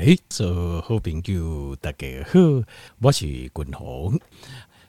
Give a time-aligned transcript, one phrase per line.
[0.00, 2.40] 哎，做好朋友，大家好，
[3.02, 4.18] 我是君鸿。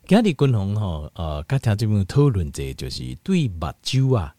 [0.07, 4.33] 今日君鸿哈，呃，跟听众朋友讨论者就是对目睭啊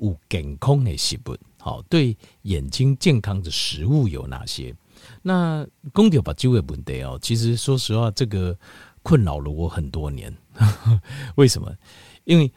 [0.00, 4.74] 有健康的食物，好，对眼睛健康的食物有哪些？
[5.20, 8.56] 那讲到目睭的问题哦，其实说实话，这个
[9.02, 10.34] 困扰了我很多年。
[11.36, 11.70] 为什么？
[12.24, 12.50] 因为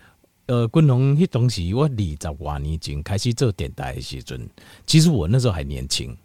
[0.46, 4.50] 呃，君鸿迄东西，我二十多年前开始做电台的时阵，
[4.86, 6.18] 其实我那时候还年轻。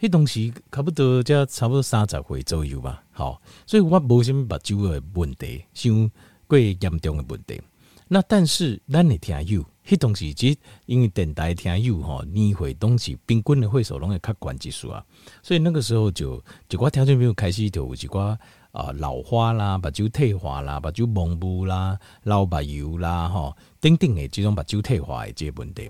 [0.00, 6.10] 迄东西差不多才差不多三十岁左右吧，好，所以我无什么目睭的问题，像
[6.46, 7.60] 过严重的问题。
[8.08, 15.04] 那但是咱的听友，迄东西即因为电台听友吼，年会东西平均的岁数拢会较悬一数啊，
[15.42, 18.36] 所以那个时候就就我条件没有开始就有一寡
[18.72, 25.88] 啊老花啦，目睭退化啦，目睭蒙雾啦，老目油啦，吼，等等的这种目睭退化的这个问题。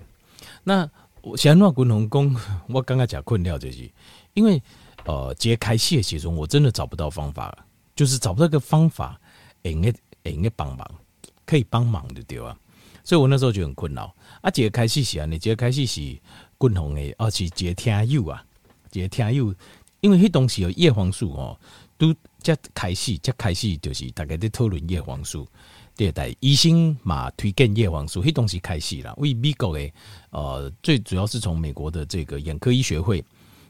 [0.65, 0.91] 那
[1.23, 2.37] 我想让君鸿讲，
[2.69, 3.91] 我刚刚讲困扰就是，
[4.35, 4.63] 因为
[5.05, 7.57] 呃，揭开戏的时候，我真的找不到方法，
[7.95, 9.21] 就是找不到一个方法，
[9.63, 9.93] 应该
[10.25, 10.91] 应该帮忙，
[11.47, 12.57] 可以帮忙的对吧？
[13.03, 14.15] 所以我那时候就很困扰。
[14.43, 18.45] 啊，揭开戏是啊，你揭开戏是君鸿的，而且揭听友啊，
[18.91, 19.55] 揭听友，
[20.01, 21.59] 因为迄东西有叶黄素哦，
[21.97, 25.49] 都揭开戏，揭开始就是大概在讨论叶黄素。
[26.01, 29.15] 对待医生嘛，推荐叶黄素，迄东西开始了。
[29.19, 29.93] 为美国诶，
[30.31, 33.23] 呃，最主要是从美国的这个眼科医学会、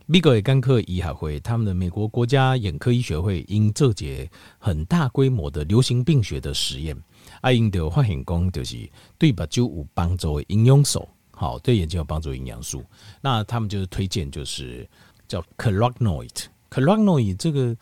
[0.07, 6.97] 美国的肝科医学会，他们的美国国家眼科医学会，因这节很大规模的流行病学的实验，
[7.41, 12.85] 啊，因就发现讲就是对目睭有帮助的营养素，好，对眼睛有帮助的营养素。
[13.21, 14.89] 那他们就是推荐，就是
[15.27, 17.77] 叫 carotenoid，carotenoid 这个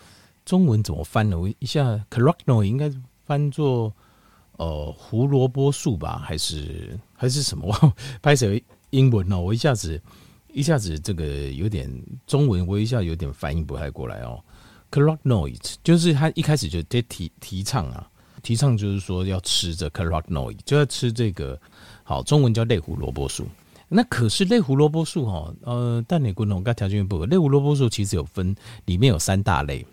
[0.47, 1.39] 中文怎么翻呢？
[1.39, 2.91] 我一下 carotenoid 应该
[3.27, 3.93] 翻作。
[4.59, 7.65] 呃，胡萝卜素吧，还是还是什么？
[7.81, 10.01] 我拍成英文哦，我一下子
[10.53, 11.89] 一下子这个有点
[12.27, 14.43] 中文，我一下有点反应不太过来哦。
[14.91, 18.11] carotenoid 就是他一开始就提提倡啊，
[18.43, 21.57] 提倡就是说要吃这 carotenoid 就要吃这个
[22.03, 23.47] 好，中文叫类胡萝卜素。
[23.89, 28.57] 那可是类胡萝卜素哈，呃，但你观众刚条件不合，类胡萝卜素其实有分，
[28.87, 29.87] 里面有三大类，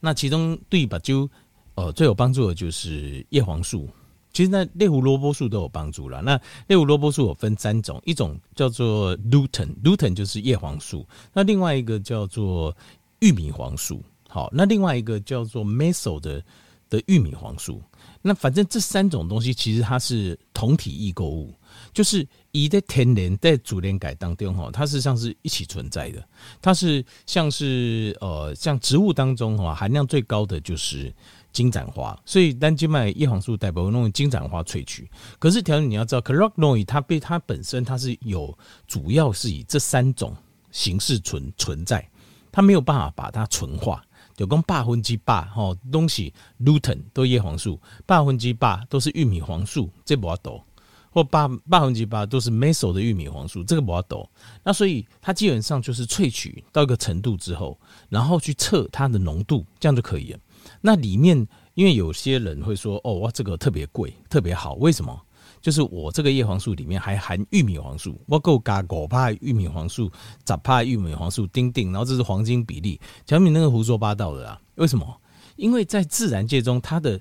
[0.00, 1.28] 那其中对吧就。
[1.76, 3.88] 呃，最有帮助的就是叶黄素。
[4.32, 6.20] 其实那类胡萝卜素都有帮助了。
[6.20, 11.06] 那类胡萝卜素有分三种，一种叫做 lutein，lutein 就是叶黄素。
[11.32, 12.76] 那另外一个叫做
[13.20, 14.02] 玉米黄素。
[14.28, 16.42] 好，那另外一个叫做 meso 的
[16.90, 17.80] 的玉米黄素。
[18.20, 21.54] 那反正这三种东西其实它是同体异构物，
[21.94, 26.22] 就是一在天然在自然界当中哈，它实际上是一起存在的。
[26.60, 31.10] 它是像是呃像植物当中哈含量最高的就是。
[31.56, 35.10] 金盏花，所以单静脉叶黄素代表那种金盏花萃取。
[35.38, 38.56] 可是条件你要知道，carotenoid 它被它本身它是有
[38.86, 40.36] 主要是以这三种
[40.70, 42.06] 形式存存在，
[42.52, 44.04] 它没有办法把它纯化。
[44.36, 50.62] 就讲八分之百吼东西 l u t e n 都叶黄素，八分之八都是玉米黄素，这不要抖，
[51.10, 54.28] 或八八分之八都是 meso 的玉米黄素，这个不要抖。
[54.62, 57.80] 那所以它基本上就是萃取到一个程度之后，
[58.10, 60.38] 然后去测它的浓度，这样就可以了。
[60.80, 65.20] 那里面，因为有些人会说，哦，哇，这个特别贵，特别好，为什么？
[65.62, 70.10] 就是我这个叶黄素里面还含玉米黄素，我够加五趴玉米黄素，
[70.46, 74.60] 十趴玉米黄素，丁丁，然后这是黄金比例，小米那个胡说八道的啊？
[74.76, 75.20] 为什么？
[75.56, 77.18] 因为在自然界中，它的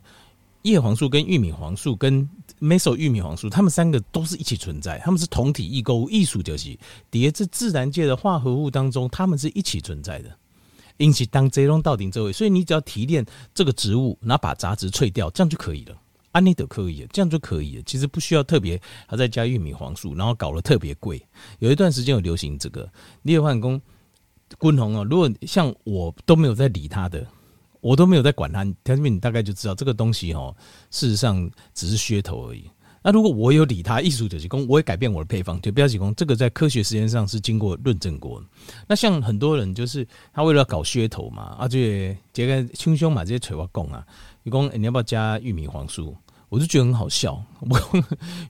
[0.62, 2.30] 叶黄素跟玉米黄素跟
[2.60, 6.78] meso 玉米黄素，它们三个都是一起存在，它们是同体异构，艺术就是
[7.10, 10.38] 叠在自然界的化合物当中，它们是一起存在的。
[10.98, 15.98] 因此，当这种到顶这位，所以你只要提炼这个植物，然后把杂质萃掉，这样就可以了。
[16.32, 17.84] 安利都可以，这样就可以了。
[17.86, 21.26] 其实不需要特别还再加玉米黄素，然后搞得特别贵。
[21.60, 22.90] 有一段时间有流行这个，
[23.22, 23.82] 你也换工
[24.60, 25.08] 君鸿哦。
[25.10, 27.26] 如果像我都没有在理他的，
[27.80, 30.54] 我都没有在管他，条件你大概就知道这个东西哦，
[30.92, 32.70] 事实上只是噱头而已。
[33.08, 36.14] 那如果我有理他，艺术者提供，我也改变我的配方，就不要提供。
[36.16, 38.48] 这个在科学实验上是经过论证过的。
[38.88, 44.04] 那像很多人就是他为了搞噱头嘛，啊，这这个轻松嘛，这些锤我讲啊，
[44.42, 46.18] 你讲你要不要加玉米黄素？
[46.56, 47.44] 我就觉得很好笑。
[47.68, 47.78] 我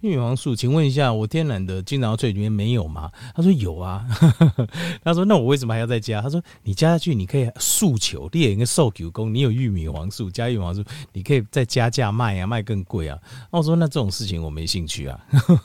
[0.02, 3.12] 玉米黄素，请问一下，我天然的金蓼萃里面没有吗？
[3.34, 4.06] 他说有啊。
[5.04, 6.22] 他说那我为什么还要再加？
[6.22, 13.18] 他说你加下去，你可以诉求，列一个诉求工，你有玉米黄素，加玉米黄素，你可以再加价卖啊，卖更贵啊。
[13.52, 15.20] 那我说那这种事情我没兴趣啊，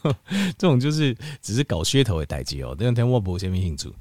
[0.57, 2.75] 这种就是只是搞噱头的代志哦。
[2.79, 3.93] 这两天我不先没兴趣。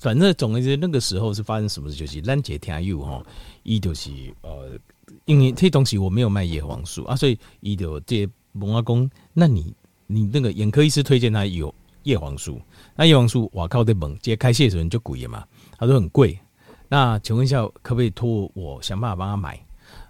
[0.00, 1.96] 反正总而言之，那个时候是发生什么事？
[1.96, 3.22] 就是咱姐听友哈，
[3.62, 4.10] 伊就是
[4.40, 4.76] 呃。
[5.24, 9.74] 因为这东西我没有卖叶黄素啊，所以伊就这问我讲，那你
[10.06, 11.72] 你那个眼科医师推荐他有
[12.04, 12.60] 叶黄素。
[12.94, 15.44] 那叶黄素我靠，在猛接开谢的时候就贵嘛，
[15.76, 16.38] 他说很贵。
[16.88, 19.60] 那请问一下，可不可以托我想办法帮他买？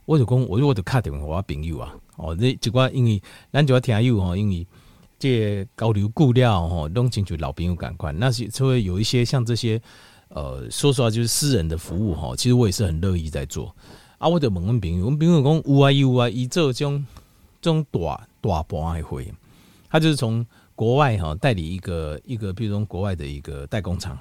[0.04, 1.94] 我就讲，我如果就卡电话，我朋友啊。
[2.16, 3.20] 哦，这这块因为
[3.50, 4.66] 咱就要听友哦，因为
[5.20, 8.18] 这高流固料吼，弄清楚老朋友感官。
[8.18, 9.80] 那是所以有一些像这些，
[10.28, 13.76] 呃，说实话就是私人的服务哈，其实我也是很乐意在做。
[14.16, 17.06] 啊，我就问问朋友，我朋友讲有啊有啊，伊做这种
[17.60, 19.32] 这种大大盘的会，
[19.90, 20.44] 他就是从
[20.74, 24.18] 国外哈代理一个一个，比如说国外的一个代工厂。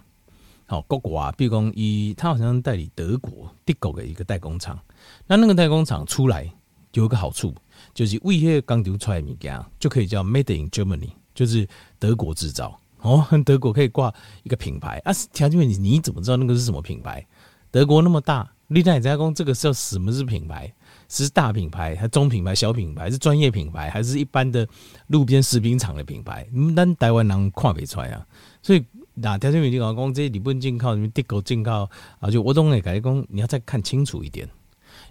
[0.66, 4.78] 好，国啊，比如讲，以他好像代理德国、德国的一个代工厂。
[5.26, 6.48] 那那个代工厂出来
[6.92, 7.56] 有一个好处，
[8.00, 11.68] 就是为些刚丢出来物件就可以叫 Made in Germany，就是
[12.00, 12.80] 德国制造。
[13.02, 14.14] 哦，德国可以挂
[14.44, 15.12] 一个品牌啊。
[15.34, 17.28] 条件问你，你怎么知道那个是什么品牌？
[17.70, 20.74] 德国那么大，立代加工这个叫什么是品牌？
[21.10, 23.12] 是大品牌还中品牌、小品牌？
[23.12, 24.66] 是专业品牌还是一般的
[25.08, 26.48] 路边食品厂的品牌？
[26.74, 28.26] 咱台湾人看不出来啊，
[28.62, 28.86] 所以。
[29.22, 32.32] 那条件问题讲讲，这日本进口什么德国进口啊？
[32.32, 34.48] 就我总会感觉讲，你要再看清楚一点，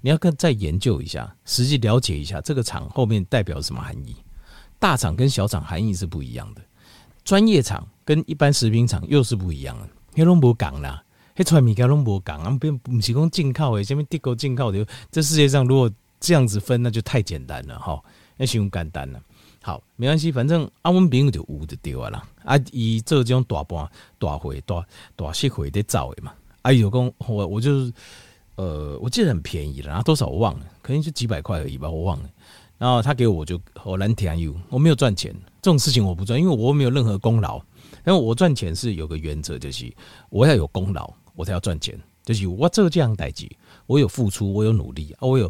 [0.00, 4.16] 你要更再研究一下，实际了解一下这个厂后面代表什么含义。
[4.78, 6.62] 大厂跟小厂含义是不一样的，
[7.24, 9.88] 专业厂跟一般食品厂又是不一样的。
[10.14, 11.02] 黑龙博港啦，
[11.34, 14.86] 黑出来米加龙博港啊，不不是讲进口诶，下面德国进口的。
[15.10, 15.90] 这世界上如果
[16.20, 18.00] 这样子分，那就太简单了哈，
[18.36, 19.20] 那太简单了。
[19.60, 22.24] 好，没关系，反正阿文兵就有就对了啦。
[22.44, 24.84] 啊，以这种大盘大会大
[25.16, 26.32] 大社会的造的嘛。
[26.62, 27.92] 啊，有讲我我就是
[28.58, 32.28] 呃，我记得很便宜了，然后多少我忘了，可能就几百块而已吧，我忘了。
[32.76, 35.32] 然后他给我，就我蓝田有，我没有赚钱，
[35.62, 37.58] 这种事情我不赚，因为我没有任何功劳。
[38.04, 39.88] 因为我赚钱是有个原则，就是
[40.28, 41.96] 我要有功劳，我才要赚钱。
[42.24, 43.48] 就是我做这样代志，
[43.86, 45.48] 我有付出，我有努力啊，我有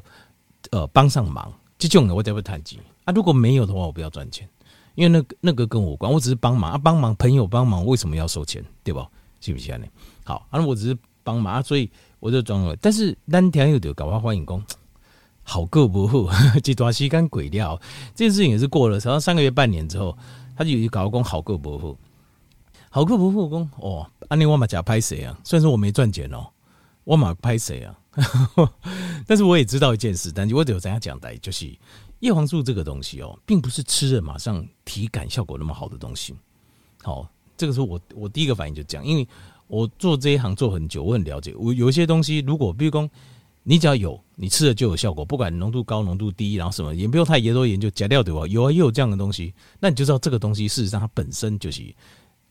[0.71, 2.79] 呃帮上忙，这种的我才会谈钱。
[3.05, 4.47] 啊，如果没有的话，我不要赚钱，
[4.97, 9.09] 因为那个那个跟我关，我只是帮忙啊，帮忙朋友帮忙，为什么要收钱，对吧？
[9.41, 9.87] 是不是呢？
[10.25, 12.77] 好，啊，我只是帮忙，所以我就装了。
[12.77, 14.63] 但是单天又得搞话欢迎工，
[15.43, 16.29] 好过不好，
[16.63, 17.81] 这段时间鬼掉，
[18.15, 20.17] 这件事情也是过了，然后三个月半年之后，
[20.57, 21.97] 他就有搞工好过不好，
[22.91, 25.39] 好过不好工哦，安尼我嘛假拍谁啊？
[25.45, 26.47] 虽然说我没赚钱哦，
[27.05, 27.99] 我嘛拍谁啊？
[29.27, 31.77] 但是我也知道一件事，但是我得有怎样讲的，就是。
[32.21, 36.35] 叶黄素这个东西哦，并不是吃了马上体感效果那么好的东西。
[37.01, 37.25] 好，
[37.57, 39.29] 这个时候我我第一个反应就讲，因为
[39.69, 41.55] 我做这一行做很久，我很了解。
[41.57, 43.09] 我有一些东西，如果比如说
[43.63, 48.47] 你只要有，你吃了就有效果，不管浓度高、浓度低，然后什么也不用太研究研究，假料对吧？
[48.49, 51.83] 有啊，又有这样的东西，那你就知道这个东西事实上它本身就是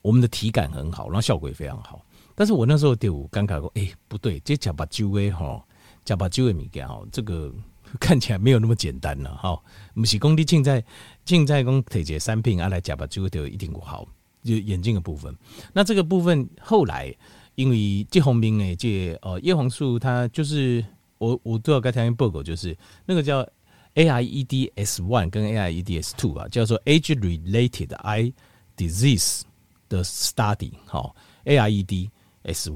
[0.00, 2.00] 我们的体感很好，然后效果也非常好。
[2.34, 5.62] 但是我那时候就尴尬过，哎，不对，这假把酒诶哈，
[6.04, 7.52] 假把酒诶米给哈，这个。
[7.98, 9.58] 看起来没有那么简单了哈，
[9.94, 10.84] 不是工地净在
[11.24, 14.06] 净在工体检三品啊来讲吧，就会有一定不好，
[14.42, 15.34] 就眼睛的部分。
[15.72, 17.14] 那这个部分后来
[17.54, 20.84] 因为这红兵诶，这呃叶黄素它就是
[21.18, 23.46] 我我都要该谈报告，就是那个叫
[23.94, 28.32] AIEDS one 跟 AIEDS two 啊，叫做 Age Related Eye
[28.76, 29.42] Disease
[29.88, 32.10] 的 Study 好 AIEDS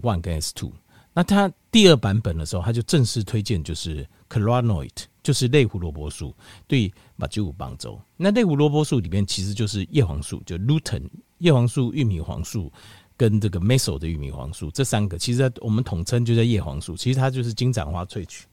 [0.00, 0.73] one 跟 S two。
[1.14, 4.91] 那它第二版本的时候，它就正式推荐就是 Carotenoid，
[5.23, 6.35] 就是类胡萝卜素，
[6.67, 8.00] 对目睭有帮助。
[8.17, 11.03] 那类胡萝卜素里面其实就是叶黄素，就 lutein
[11.42, 12.72] 叶黄素、玉米黄素
[13.16, 16.96] 跟这个 meso 的玉米黄素这三个，其实我们统称就叫叶黄素。
[16.96, 18.46] 其实它就是金盏花萃取、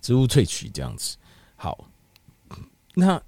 [0.00, 1.16] 植物萃取这样子。
[1.56, 1.84] 好，
[2.94, 3.20] 那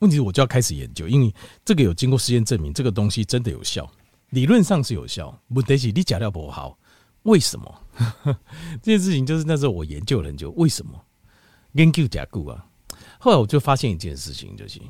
[0.00, 1.34] 问题我就要开始研究，因为
[1.64, 3.88] 这个有经过实验证明，这个东西真的有效，
[4.30, 5.36] 理论上是有效。
[5.48, 6.76] 问题是你假料不好。
[7.22, 7.82] 为什么
[8.80, 10.92] 这件事情就是那时候我研究了很久，为什么
[11.72, 12.64] 研究加固啊？
[13.18, 14.80] 后来我就发现一件事情，就是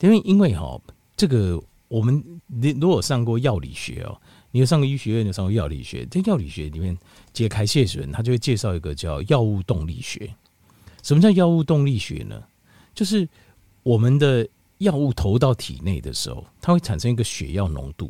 [0.00, 0.80] 因为因为哈，
[1.16, 4.16] 这个我们你如果上过药理学哦，
[4.52, 6.96] 你有上过医学院，有上过药理学，在药理学里面
[7.32, 10.32] 解开谢选，他就会介绍一个叫药物动力学。
[11.02, 12.40] 什么叫药物动力学呢？
[12.94, 13.28] 就是
[13.82, 18.08] 我们的药物投到体内的时候，它会产生一个血药浓度，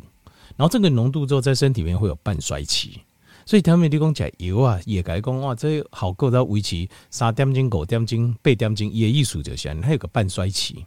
[0.55, 3.01] 然后这个浓度之后在身体里面会有半衰期。
[3.47, 9.81] 所以他们你讲讲油啊，也该讲哇，这好够到维持三点钟、五点钟、八点钟，也艺术就行。
[9.81, 10.85] 它有个半衰期，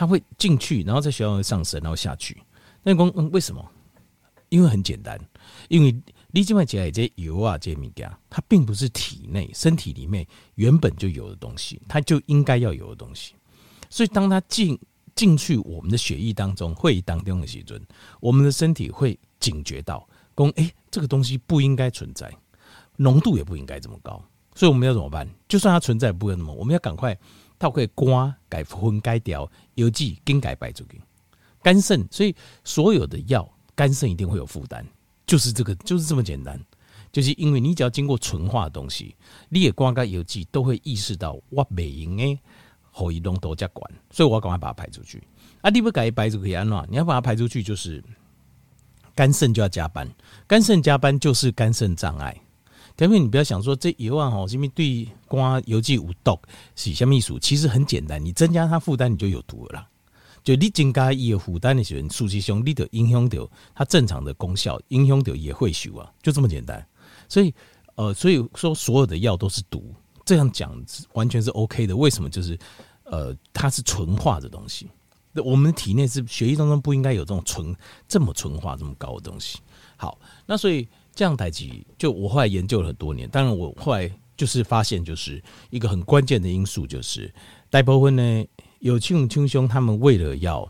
[0.00, 2.42] 它会进去，然后在血氧上升，然后下去。
[2.82, 3.62] 那讲嗯，为什么？
[4.48, 5.20] 因为很简单，
[5.68, 5.94] 因为
[6.30, 13.34] 你这么讲这些油啊，这些物件，它并不是体内身体里面原本就有的东西，它就应该要有的东西。
[13.90, 14.80] 所以当它进
[15.14, 17.78] 进去我们的血液当中，会当中的时阵，
[18.20, 20.08] 我们的身体会警觉到。
[20.34, 22.34] 说哎，这个东西不应该存在，
[22.96, 25.28] 浓度也不应该这么高，所以我们要怎么办？
[25.46, 27.14] 就算它存在，不会那么，我们要赶快，
[27.60, 31.00] 它可以刮改分解掉，邮寄更改白出去，
[31.62, 34.82] 肝肾，所以所有的药，肝肾一定会有负担，
[35.26, 36.58] 就是这个，就是这么简单。
[37.12, 39.14] 就是因为你只要经过纯化的东西，
[39.48, 42.40] 你也光个药剂都会意识到我没用诶，
[42.90, 45.22] 后移动多加管，所以我要赶快把它排出去。
[45.60, 46.86] 啊，你不改排出去安怎？
[46.88, 48.02] 你要把它排出去，就是
[49.14, 50.08] 肝肾就要加班，
[50.46, 52.40] 肝肾加班就是肝肾障碍。
[52.98, 56.38] 因为你不要想说这一万吼，因为对肝药剂无毒
[56.76, 57.38] 是什么意思？
[57.40, 59.88] 其实很简单，你增加它负担，你就有毒了啦。
[60.42, 66.86] 就你增加伊的负担的时候，实际上你的影响到它正常的功效，影响到也会修啊，就这么简单。
[67.28, 67.54] 所以，
[67.94, 69.94] 呃，所以说所有的药都是毒，
[70.24, 70.74] 这样讲
[71.12, 71.96] 完全是 OK 的。
[71.96, 72.30] 为什么？
[72.30, 72.58] 就是，
[73.04, 74.88] 呃，它是纯化的东西。
[75.44, 77.74] 我们体内是血液当中不应该有这种纯
[78.08, 79.58] 这么纯化这么高的东西。
[79.96, 83.28] 好，那所以这样台机，就我后来研究了很多年。
[83.28, 87.32] 当然，我后来就是发现，就是一个很关键的因素，就是
[87.68, 88.44] 大部分呢
[88.78, 90.66] 有青青兄他们为了要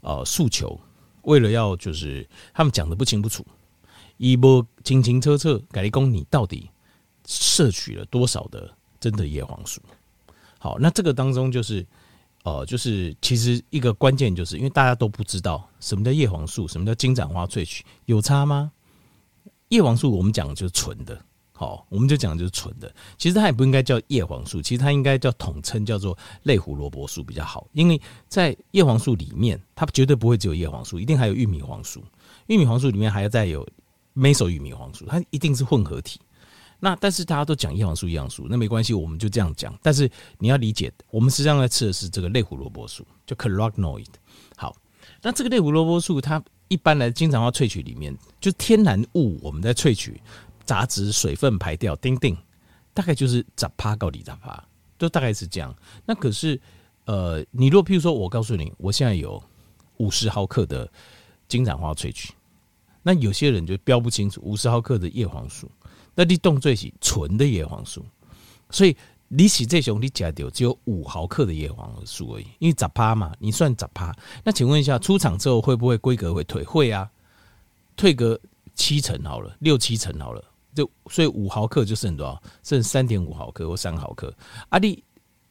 [0.00, 0.80] 呃诉求，
[1.22, 3.46] 为了要就是他们讲的不清不楚。
[4.16, 6.70] 一波清清澈澈，改立功，你到底
[7.26, 9.80] 摄取了多少的真的叶黄素？
[10.58, 11.86] 好，那这个当中就是，
[12.42, 18.72] 呃，就是其实一个关键，就是因为大家都不知道什么叫叶黄素，什么叫金盏花萃取，有差吗？
[19.68, 21.20] 叶黄素我们讲的就是纯的，
[21.52, 22.92] 好，我们就讲的就是纯的。
[23.18, 32.02] 其实它也不应该叫叶黄素，其实它应该叫统称叫做类胡萝卜素比较好，因为在叶黄素里面，它绝对不会只有叶黄素，一定还有玉米黄素，
[32.46, 33.66] 玉米黄素里面还要再有。
[34.18, 36.18] 没手玉米黄素，它一定是混合体。
[36.80, 39.78] 那但是大家都讲叶黄素、叶黄素，那没关系，我们就这样讲。
[39.82, 44.06] 但是你要理解，我们实际上在吃的是这个类胡萝卜素，就 carotenoid。
[44.56, 44.74] 好，
[45.20, 50.20] 那这个类胡萝卜素，它一般来经常要萃取里面，就天然物，我们在萃取
[50.64, 52.36] 杂质、水分排掉，叮叮，
[52.92, 54.64] 大概就是杂趴到里杂趴，
[54.98, 55.74] 都大概是这样。
[56.04, 56.60] 那可是，
[57.04, 59.42] 呃，你若譬如说我告诉你，我现在有
[59.98, 60.90] 五十毫克的
[61.48, 62.32] 金盏花萃取。
[63.02, 65.70] 那有些人就标不清楚五十毫克的叶黄素，
[66.14, 68.04] 那你动最起纯的叶黄素，
[68.70, 68.96] 所以
[69.28, 74.14] 你起这种你加掉只有五毫克的叶黄素而已，因为杂趴嘛，你算杂趴。
[74.44, 76.62] 那请问一下，出厂之后会不会规格会退？
[76.62, 77.10] 会啊，
[77.96, 78.38] 退个
[78.74, 82.42] 七成好了，六七成好了，就所以五毫克就剩多少？
[82.62, 84.32] 剩三点五毫克或三毫克。
[84.68, 85.02] 啊你，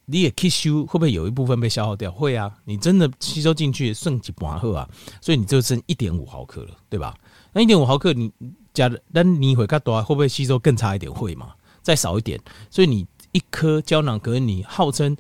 [0.06, 2.10] 你也吸收会不会有一部分被消耗掉？
[2.10, 4.90] 会啊，你真的吸收进去剩几半克啊，
[5.20, 7.14] 所以你就剩一点五毫克了，对吧？
[7.52, 8.32] 那一点五毫克，你
[8.74, 11.12] 加的，那你会更多，会不会吸收更差一点？
[11.12, 11.54] 会嘛？
[11.82, 12.40] 再少一点，
[12.70, 15.14] 所以你一颗胶囊，可能你号称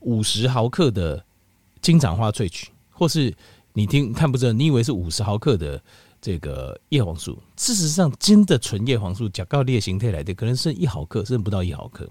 [0.00, 1.24] 五十毫克的
[1.80, 3.32] 金盏花萃取，或是
[3.74, 5.80] 你听看不着，你以为是五十毫克的
[6.20, 12.10] 这个叶黄素，事实上，真的纯叶黄素甲高裂形态来的，可能剩一毫克，剩不到一毫克。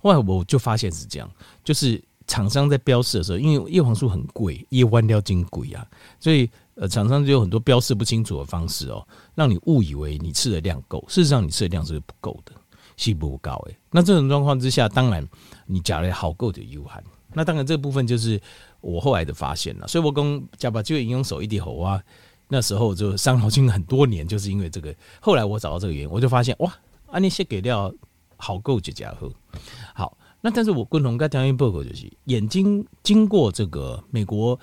[0.00, 1.30] 后来我就发现是这样，
[1.62, 5.86] 就是厂商在标示的时候，因为叶黄素很贵，叶弯料金贵啊，
[6.18, 6.48] 所以。
[6.76, 9.06] 呃，厂商就有很多标示不清楚的方式哦，
[9.36, 12.52] 让你误以为你吃的量够，事实上你吃的量是不够的，
[12.96, 13.76] 是不高诶。
[13.90, 15.26] 那这种状况之下，当然
[15.66, 18.40] 你加了好够的油含，那当然这部分就是
[18.80, 19.86] 我后来的发现了。
[19.88, 22.02] 所以我跟加把这个营用手一滴喉啊，
[22.48, 24.94] 那时候就伤脑筋很多年，就是因为这个。
[25.20, 26.72] 后来我找到这个原因，我就发现哇，
[27.10, 27.92] 啊那些给料
[28.36, 29.30] 好够就加喝。
[29.94, 34.58] 好，那但是我共同跟条件报告就是，眼睛经过这个美国。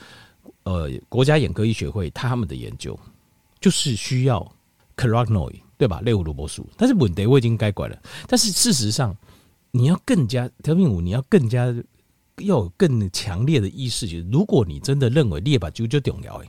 [0.64, 2.98] 呃，国家眼科医学会他们的研究
[3.60, 4.48] 就是需要
[4.96, 6.00] carotenoid 对吧？
[6.02, 8.00] 类胡萝卜素，但是问题我已经改过了。
[8.28, 9.18] 但是事实上，
[9.72, 11.66] 你要更加条片五，你要更加
[12.38, 16.40] 要有更强烈的意识，就是如果你真的认为列把就就重要，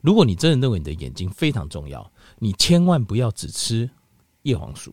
[0.00, 3.88] 如果你真的认为你的眼睛非常重要，你千万不要只吃
[4.42, 4.92] 叶黄素，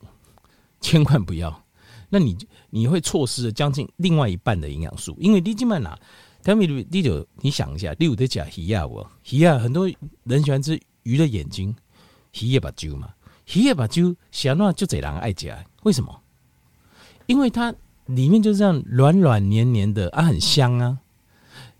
[0.80, 1.66] 千万不要，
[2.08, 2.38] 那你
[2.70, 5.98] 你会错失了将近另外一半的营养素，因为你基本上。
[6.44, 9.88] 他们第九，你想一下，第五的讲鱼啊，我鱼啊，很多
[10.24, 11.76] 人喜欢吃鱼的眼睛，
[12.40, 13.14] 鱼也把揪嘛，
[13.53, 16.22] 鱼也把揪，想那就这人爱吃，为什么？
[17.25, 17.74] 因为它
[18.05, 21.00] 里面就这样软软黏黏的啊，很香啊。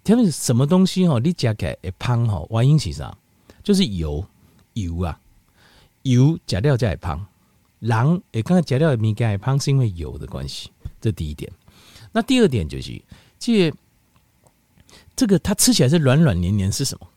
[0.03, 3.15] 他们什么东西哦，你加起来会胖哦，原因是啥？
[3.63, 4.25] 就是油
[4.73, 5.19] 油啊，
[6.03, 7.25] 油加料才会胖。
[7.79, 10.71] 人也刚才加料的物件会胖，是因为油的关系。
[10.99, 11.51] 这第一点。
[12.11, 13.01] 那第二点就是
[13.37, 13.73] 这。
[15.15, 17.07] 这个它吃起来是软软黏黏，是什么？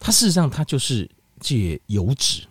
[0.00, 2.42] 它事实上它就是借油脂，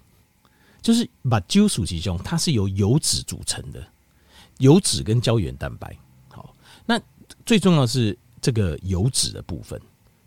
[0.88, 3.86] 就是把揪属其中，它是由油脂组成的，
[4.60, 5.94] 油脂跟胶原蛋白。
[6.30, 6.98] 好，那
[7.46, 9.78] 最重要是这个油脂的部分。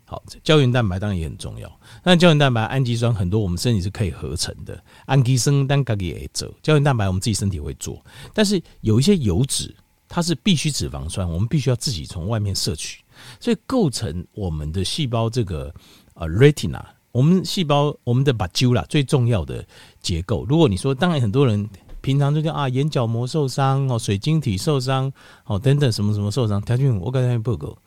[0.05, 1.79] 好，胶原蛋白当然也很重要。
[2.03, 4.79] 那胶原蛋白、氨基酸很多，我们身体是可以合成的。
[5.07, 7.99] 氨基酸单个也做，胶原蛋白我们自己身体会做，
[8.31, 9.75] 但是有一些油脂，
[10.07, 13.03] 它是必需脂肪酸，我们必须要自己从外面摄取。
[13.39, 15.73] 所以构成我们的细胞这个
[16.13, 19.65] 呃 retina，我们细胞我们的目睭啦最重要的
[20.01, 20.45] 结构。
[20.45, 21.69] 如果你说，当然很多人
[22.01, 25.11] 平常就叫啊眼角膜受伤哦，水晶体受伤
[25.45, 27.77] 哦等等什么什么受伤，条件我刚才报告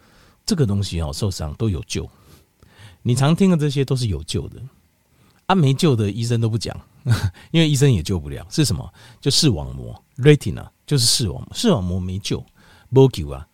[0.46, 2.08] 这个东西哦受伤都有救。
[3.02, 4.62] 你常听的这些都是有救的，
[5.46, 6.74] 啊没救的医生都不讲，
[7.50, 8.46] 因为医生也救不了。
[8.48, 8.88] 是什么？
[9.20, 12.44] 就视网膜 retina 就是视网膜，视网膜没救，
[12.88, 13.46] 没救啊。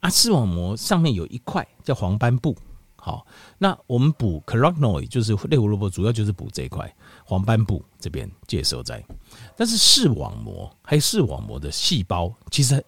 [0.00, 2.56] 啊，视网膜上面有一块叫黄斑部，
[3.04, 3.26] 好，
[3.58, 6.88] 那我们补 c a r o t n o i d 就是类胡萝卜，主要就是补这一块
[7.24, 9.04] 黄斑部这边接受在。
[9.56, 12.80] 但是视网膜还有视网膜的细胞，其实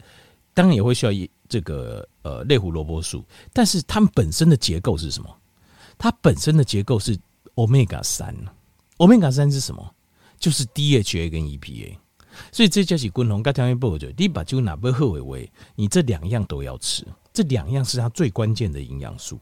[0.54, 5.36] 当然也会需要一这个呃类胡萝卜素，但是它们本身的结构是什么？
[5.98, 7.18] 它本身的结构是
[7.56, 8.32] omega 三
[8.98, 9.94] ，omega 三是什么？
[10.38, 11.96] 就是 DHA 跟 EPA。
[12.52, 19.40] 所以这就是滚红跟调元不就你把就哪不后尾尾，你这两样都要吃，这两样是它最关键的营养素，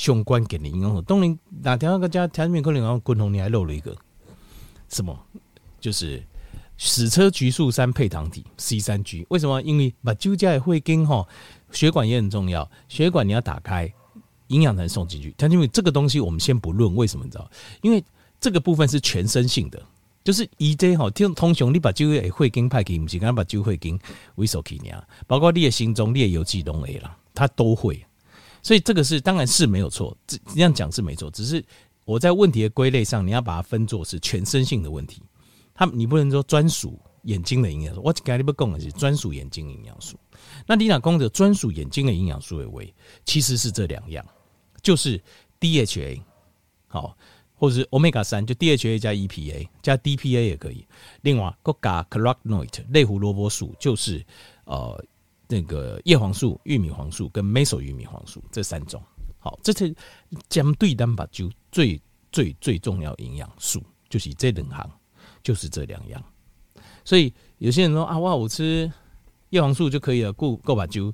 [0.00, 1.02] 相关给你营养素。
[1.02, 3.94] 当然哪条个加调元可能然后滚红你还漏了一个
[4.88, 5.14] 什么？
[5.78, 6.22] 就是
[6.78, 9.26] 矢车菊素三配糖体 C 三 G。
[9.28, 9.60] 为什么？
[9.60, 11.28] 因为把酒加也会跟哈
[11.70, 13.92] 血管也很重要，血管你要打开，
[14.46, 15.34] 营养才能送进去。
[15.36, 17.50] 它因为这个东西我们先不论为什么你知道？
[17.82, 18.02] 因为
[18.40, 19.82] 这个部分是全身性的。
[20.24, 23.98] 就是 EJ 哈，听通常你把酒也会跟派给，不是刚把酒会跟
[24.36, 28.02] 维索基尼亚，包括你的心中、你的有机东 A 啦，它都会。
[28.62, 31.30] 所以这个是当然是没有错，这这样讲是没错。
[31.30, 31.64] 只是
[32.04, 35.22] 我在问题的归类上，你要把它分作是全身性的问题。
[35.74, 40.18] 它你不能说专属眼睛的营养素，我刚才不讲的是专属眼睛营养素。
[40.66, 44.24] 那你讲的专属眼睛的营养素为为，其实是这两样，
[44.82, 45.20] 就是
[45.60, 46.20] DHA
[46.88, 47.16] 好。
[47.54, 50.86] 或者是 omega 三，就 DHA 加 EPA 加 DPA 也可以。
[51.20, 54.24] 另外，个加 carotenoid 类胡萝卜素，就是
[54.64, 55.04] 呃
[55.50, 59.02] 那个叶黄素、玉米黄素跟 meso 玉米黄素这三种。
[59.40, 59.92] 好，这是
[60.48, 64.88] 相对单把就最最最重要营养素，就是这两行，
[65.42, 66.22] 就是这两样。
[67.04, 68.90] 所以有些人说啊，哇，我吃
[69.48, 71.12] 叶黄素就可以了，够够把就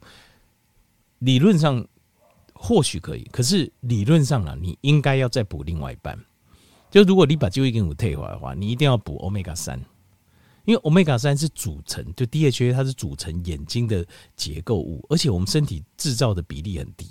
[1.21, 1.83] 理论上
[2.53, 6.19] 或许可以，可是理论上啊，你应该要再补另外一半。
[6.91, 9.81] 就如果你把就一根五退回来的话，你一定要补 Omega 三，
[10.67, 17.07] 因为欧米伽三是组成，就 DHA 它是组成眼睛的结构物，而且我们身体制造的比例很低，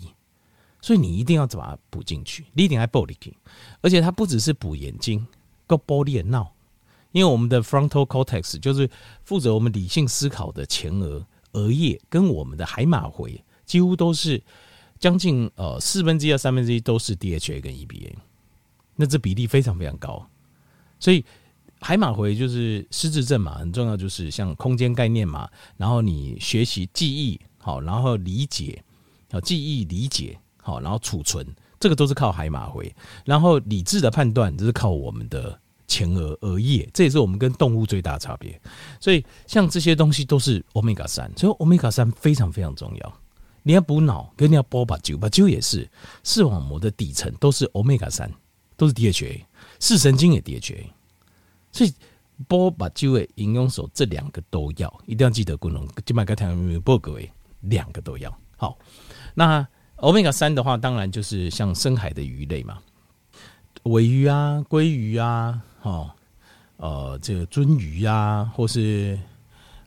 [0.82, 2.46] 所以你一定要把它补进去。
[2.54, 3.34] 你一定要补进去，
[3.82, 5.26] 而且它不只是补眼睛，
[5.66, 6.54] 够玻璃的脑，
[7.12, 8.88] 因为我们的 frontal cortex 就是
[9.24, 14.44] 负责我们理性思考的前额额叶，跟我们的海马回几乎都是
[15.00, 18.14] 将近呃四分之一到三分之一都是 DHA 跟 EPA。
[18.98, 20.30] 那这比例非常非常高，
[21.00, 21.24] 所以
[21.82, 28.84] 海马回就是失智症嘛，很重要就是像空间概念嘛，然后你学习记忆好，然后理解
[29.32, 31.46] 好记忆理解好，然后储存
[31.80, 32.94] 这个都是靠海马回，
[33.26, 38.60] 然后理智的判断这是靠我们的前额额叶，这也是我们跟动物最大的差别。
[39.00, 43.20] 所以像这些东西都是欧米伽三，所以欧米伽三非常非常重要。
[43.64, 45.90] 你要补脑，跟你要补把酒，把酒也是
[46.24, 48.32] 视网膜的底层都是欧米伽三。
[48.78, 49.40] 都是 DHA，
[49.80, 50.88] 视神经也 DHA，
[51.76, 51.94] 所以
[52.48, 55.86] 波把就位营养素这两个都要，一定要记得功能。
[56.06, 58.78] 今麦个台湾波各位两个都要好。
[59.34, 62.80] 那欧米伽三的话，当然就是像深海的鱼类嘛，
[63.84, 66.10] 尾鱼啊、鲑鱼啊，哦，
[66.78, 69.20] 呃，这个鳟鱼啊，或是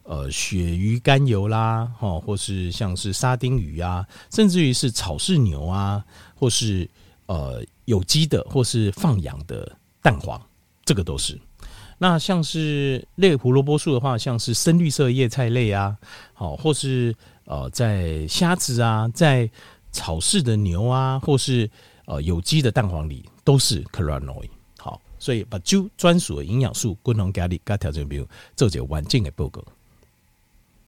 [0.03, 6.87] 呃鳕鱼肝油啦，哦，或是像是沙丁鱼啊，甚至于是草饲牛啊，或是
[7.27, 7.65] 呃。
[7.89, 10.39] 有机的或是放养的蛋黄，
[10.85, 11.41] 这个都是。
[11.99, 15.97] 那像是类胡萝卜素的话，像是深绿色叶菜类啊，
[16.33, 19.51] 好，或是呃在虾子啊，在
[19.91, 21.69] 草饲的牛啊，或是
[22.07, 24.51] 呃有机的蛋黄里都是 c a r o n o i。
[24.79, 29.65] 好，所以把就专属的营养素，共同给你加调整，比如做这个环境的报告。